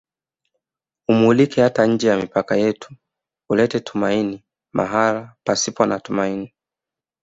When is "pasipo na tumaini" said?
5.43-6.53